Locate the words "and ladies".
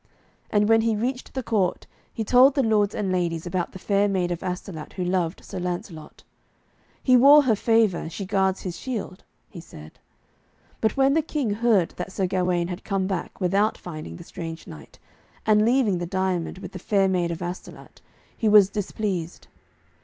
2.95-3.45